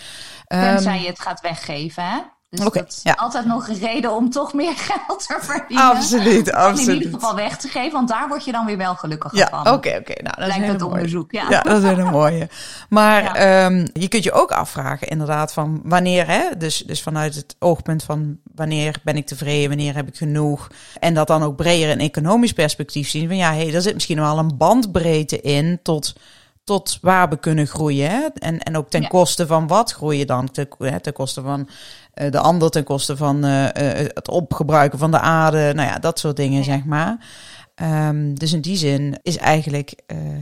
[0.47, 2.19] Tenzij um, je het gaat weggeven, hè?
[2.53, 3.13] Dus okay, dat is ja.
[3.13, 5.87] altijd nog een reden om toch meer geld te verdienen.
[5.87, 6.89] Absoluut, absoluut.
[6.89, 9.49] in ieder geval weg te geven, want daar word je dan weer wel gelukkiger ja,
[9.51, 9.61] van.
[9.61, 9.89] Oké, oké.
[9.89, 11.47] Okay, nou, dat Lijkt is het onderzoek, ja.
[11.49, 12.49] Ja, dat is een mooie.
[12.89, 13.65] Maar ja.
[13.65, 16.57] um, je kunt je ook afvragen inderdaad van wanneer, hè?
[16.59, 20.69] Dus, dus vanuit het oogpunt van wanneer ben ik tevreden, wanneer heb ik genoeg.
[21.01, 23.29] En dat dan ook breder in economisch perspectief zien.
[23.29, 26.15] Van ja, hé, hey, er zit misschien wel een bandbreedte in tot
[26.65, 28.11] tot waar we kunnen groeien.
[28.11, 28.27] Hè?
[28.35, 29.09] En, en ook ten ja.
[29.09, 30.51] koste van wat groeien dan?
[30.51, 31.69] Ten, hè, ten koste van
[32.15, 35.73] uh, de ander, ten koste van uh, uh, het opgebruiken van de aarde.
[35.75, 36.65] Nou ja, dat soort dingen, ja.
[36.65, 37.27] zeg maar.
[37.83, 39.95] Um, dus in die zin is eigenlijk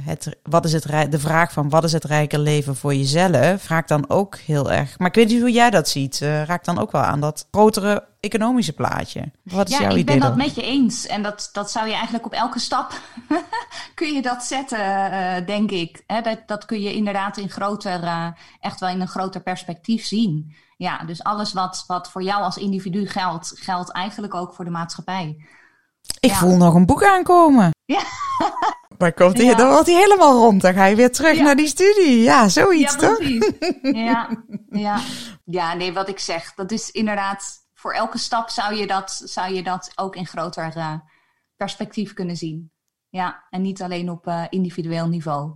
[0.05, 3.89] het, wat is het, de vraag van wat is het rijker leven voor jezelf, raakt
[3.89, 4.99] dan ook heel erg.
[4.99, 6.19] Maar ik weet niet hoe jij dat ziet.
[6.19, 9.31] raakt dan ook wel aan dat grotere economische plaatje.
[9.43, 10.29] Wat is ja, jouw ik idee ben dan?
[10.29, 11.07] dat met je eens.
[11.07, 13.01] En dat, dat zou je eigenlijk op elke stap
[13.95, 14.79] kun je dat zetten,
[15.13, 16.03] uh, denk ik.
[16.07, 18.27] He, dat, dat kun je inderdaad in groter, uh,
[18.61, 20.55] echt wel in een groter perspectief zien.
[20.77, 24.71] Ja, dus alles wat, wat voor jou als individu geldt, geldt eigenlijk ook voor de
[24.71, 25.45] maatschappij.
[26.21, 26.37] Ik ja.
[26.37, 27.71] voel nog een boek aankomen.
[27.85, 28.03] Ja.
[28.99, 29.55] Maar komt hij, ja.
[29.55, 30.63] dan wordt hij helemaal rond.
[30.63, 31.43] Dan ga je weer terug ja.
[31.43, 32.23] naar die studie.
[32.23, 33.19] Ja, zoiets ja, toch?
[34.07, 34.29] ja,
[34.71, 35.01] ja.
[35.45, 39.55] ja, nee, wat ik zeg, dat is inderdaad voor elke stap zou je dat, zou
[39.55, 40.95] je dat ook in groter uh,
[41.57, 42.73] perspectief kunnen zien.
[43.09, 45.55] Ja, en niet alleen op uh, individueel niveau.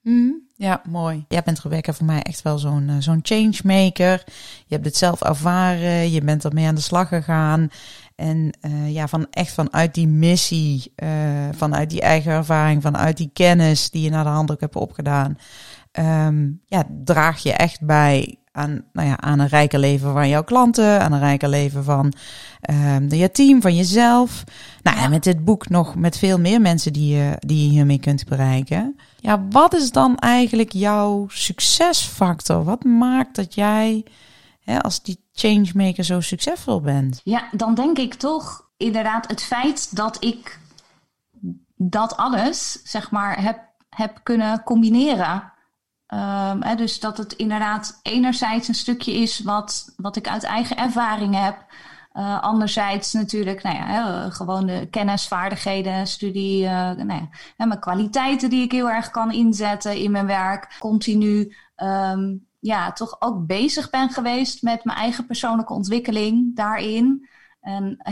[0.00, 1.24] Mm, ja, mooi.
[1.28, 4.22] Jij bent Rebecca voor mij echt wel zo'n uh, zo'n changemaker.
[4.66, 7.68] Je hebt het zelf ervaren, je bent ermee aan de slag gegaan.
[8.14, 8.52] En
[8.86, 10.94] ja, van echt vanuit die missie,
[11.52, 15.38] vanuit die eigen ervaring, vanuit die kennis die je naar de hand ook hebt opgedaan.
[15.92, 20.44] Um, ja, draag je echt bij aan, nou ja, aan een rijker leven van jouw
[20.44, 22.12] klanten, aan een rijker leven van
[22.70, 24.44] um, de, je team, van jezelf.
[24.82, 28.00] Nou, en met dit boek nog met veel meer mensen die je, die je hiermee
[28.00, 28.96] kunt bereiken.
[29.16, 32.64] Ja, wat is dan eigenlijk jouw succesfactor?
[32.64, 34.04] Wat maakt dat jij
[34.60, 37.20] hè, als die changemaker zo succesvol bent?
[37.24, 40.58] Ja, dan denk ik toch inderdaad het feit dat ik
[41.76, 43.58] dat alles, zeg maar, heb,
[43.88, 45.49] heb kunnen combineren.
[46.60, 51.34] Hè, dus dat het inderdaad enerzijds een stukje is wat, wat ik uit eigen ervaring
[51.34, 51.64] heb.
[52.14, 57.66] Uh, anderzijds natuurlijk, nou ja, hè, gewoon de kennis, vaardigheden, studie, uh, nou ja, hè,
[57.66, 60.76] mijn kwaliteiten die ik heel erg kan inzetten in mijn werk.
[60.78, 67.28] Continu, um, ja, toch ook bezig ben geweest met mijn eigen persoonlijke ontwikkeling daarin.
[67.60, 68.02] En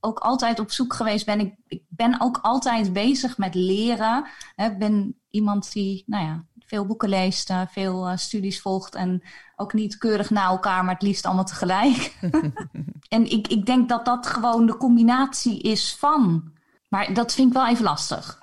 [0.00, 1.40] ook altijd op zoek geweest ben.
[1.40, 4.24] Ik, ik ben ook altijd bezig met leren.
[4.56, 9.22] Ik ben iemand die, nou ja, veel boeken leest, veel studies volgt en
[9.56, 12.16] ook niet keurig na elkaar, maar het liefst allemaal tegelijk.
[13.08, 16.52] en ik, ik denk dat dat gewoon de combinatie is van.
[16.88, 18.40] Maar dat vind ik wel even lastig.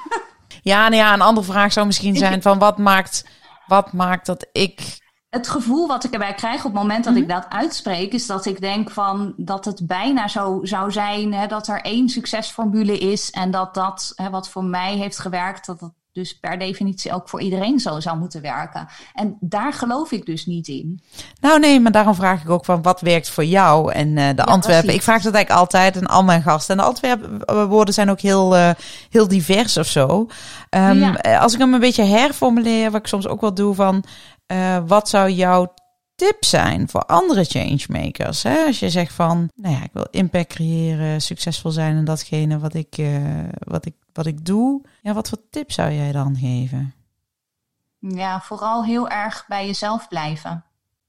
[0.62, 3.24] ja, nou ja, een andere vraag zou misschien zijn van wat maakt,
[3.66, 5.00] wat maakt dat ik
[5.32, 7.32] het gevoel wat ik erbij krijg op het moment dat ik mhm.
[7.32, 11.68] dat uitspreek, is dat ik denk van dat het bijna zo zou zijn hè, dat
[11.68, 15.92] er één succesformule is en dat dat hè, wat voor mij heeft gewerkt, dat het
[16.12, 18.88] dus per definitie ook voor iedereen zo zou moeten werken.
[19.14, 21.00] En daar geloof ik dus niet in.
[21.40, 24.32] Nou nee, maar daarom vraag ik ook van wat werkt voor jou en uh, de
[24.36, 24.94] ja, Antwerpen.
[24.94, 26.76] Ik vraag dat eigenlijk altijd aan al mijn gasten.
[26.76, 28.70] En de Antwerpen woorden zijn ook heel, uh,
[29.10, 30.26] heel divers of zo.
[30.70, 31.38] Um, ja.
[31.38, 34.04] Als ik hem een beetje herformuleer, wat ik soms ook wel doe van
[34.52, 35.74] uh, wat zou jouw
[36.22, 38.42] tip zijn voor andere changemakers?
[38.42, 38.64] Hè?
[38.66, 42.74] Als je zegt van, nou ja, ik wil impact creëren, succesvol zijn in datgene wat
[42.74, 44.82] ik, uh, wat ik, wat ik doe.
[45.00, 46.94] Ja, wat voor tip zou jij dan geven?
[47.98, 50.64] Ja, vooral heel erg bij jezelf blijven.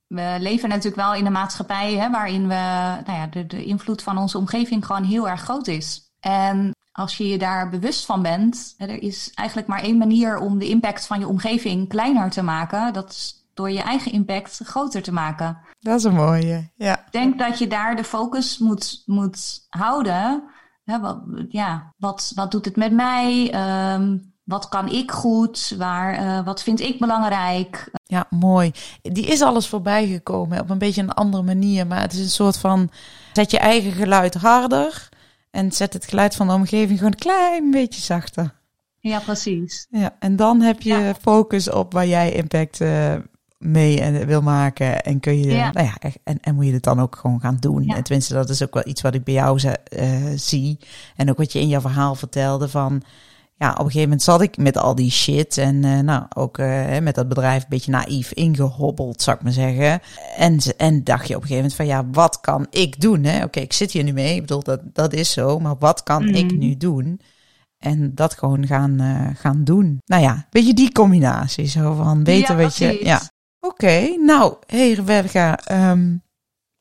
[0.08, 2.62] We leven natuurlijk wel in een maatschappij hè, waarin we,
[3.06, 6.12] nou ja, de, de invloed van onze omgeving gewoon heel erg groot is.
[6.20, 10.60] En als je je daar bewust van bent, er is eigenlijk maar één manier om
[10.60, 12.94] de impact van je omgeving kleiner te maken.
[12.94, 15.58] Dat is door je eigen impact groter te maken.
[15.80, 17.00] Dat is een mooie, ja.
[17.00, 20.44] Ik denk dat je daar de focus moet, moet houden.
[20.84, 23.54] Ja, wat, ja, wat, wat doet het met mij?
[23.94, 25.76] Um, wat kan ik goed?
[25.78, 27.92] Waar, uh, wat vind ik belangrijk?
[28.04, 28.72] Ja, mooi.
[29.02, 31.88] Die is alles voorbij gekomen op een beetje een andere manier.
[31.88, 32.90] Maar het is een soort van,
[33.34, 35.10] zet je eigen geluid harder
[35.52, 38.62] en zet het geluid van de omgeving gewoon een klein beetje zachter.
[39.00, 39.88] Ja, precies.
[39.90, 43.16] Ja, en dan heb je focus op waar jij impact uh,
[43.64, 45.04] mee en wil maken.
[45.04, 45.72] En kun je, ja.
[45.72, 47.84] nou ja, en, en moet je het dan ook gewoon gaan doen.
[47.84, 47.96] Ja.
[47.96, 50.80] En tenminste, dat is ook wel iets wat ik bij jou uh, zie.
[51.16, 53.04] En ook wat je in jouw verhaal vertelde van
[53.56, 55.58] ja, op een gegeven moment zat ik met al die shit.
[55.58, 59.52] En uh, nou, ook uh, met dat bedrijf een beetje naïef ingehobbeld, zou ik maar
[59.52, 60.02] zeggen.
[60.38, 63.44] En, en dacht je op een gegeven moment van ja, wat kan ik doen?
[63.44, 64.36] Oké, ik zit hier nu mee.
[64.36, 65.60] Ik bedoel, dat, dat is zo.
[65.60, 66.58] Maar wat kan ik mhm.
[66.58, 67.22] nu doen?
[67.78, 70.00] En dat gewoon gaan, uh, gaan doen.
[70.06, 73.00] Nou ja, weet je die combinatie zo van weten ja, wat je.
[73.04, 73.22] Ja.
[73.66, 75.60] Oké, okay, nou, hey Rebecca,
[75.92, 76.22] um,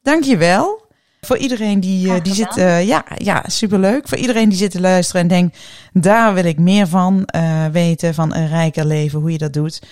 [0.01, 0.87] dank je wel.
[1.20, 4.09] Voor iedereen die, uh, die zit, uh, ja, ja, superleuk.
[4.09, 5.59] Voor iedereen die zit te luisteren en denkt,
[5.93, 9.83] daar wil ik meer van uh, weten, van een rijker leven, hoe je dat doet.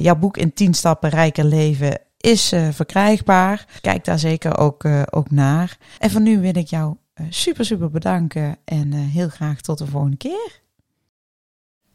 [0.00, 3.66] jouw boek in 10 stappen rijker leven is verkrijgbaar.
[3.80, 5.78] Kijk daar zeker ook, ook naar.
[5.98, 6.96] En voor nu wil ik jou
[7.30, 10.60] super, super bedanken en heel graag tot de volgende keer.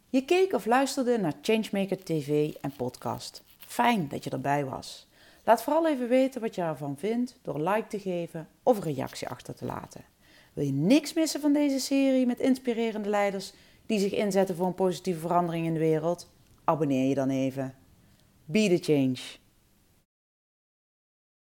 [0.09, 3.43] Je keek of luisterde naar Changemaker TV en podcast.
[3.72, 5.07] Fijn dat je erbij was.
[5.43, 9.28] Laat vooral even weten wat je ervan vindt door like te geven of een reactie
[9.28, 10.03] achter te laten.
[10.53, 13.53] Wil je niks missen van deze serie met inspirerende leiders
[13.86, 16.30] die zich inzetten voor een positieve verandering in de wereld?
[16.63, 17.76] Abonneer je dan even.
[18.45, 19.41] Be the change.